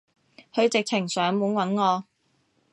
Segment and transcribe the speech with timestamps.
[0.55, 2.05] 佢直情上門搵我